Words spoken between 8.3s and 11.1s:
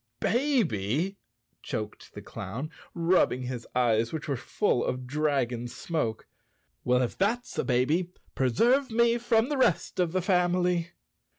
preserve me from the rest of the family!"